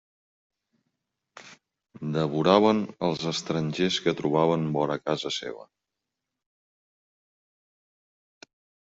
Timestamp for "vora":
4.79-4.97